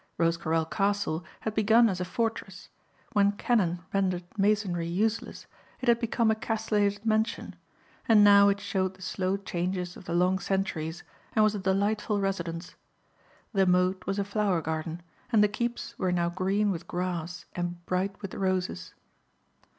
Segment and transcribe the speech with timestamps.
[0.17, 2.69] Rosecarrel Castle had begun as a fortress;
[3.13, 5.45] when cannon rendered masonry useless
[5.79, 7.55] it had become a castellated mansion
[8.09, 11.03] and now it showed the slow changes of the long centuries
[11.35, 12.73] and was a delightful residence.
[13.53, 17.85] The moat was a flower garden and the keeps were now green with grass and
[17.85, 18.95] bright with roses.